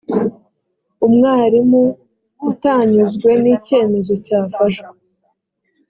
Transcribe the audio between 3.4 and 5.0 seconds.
n icyemezo cyafashwe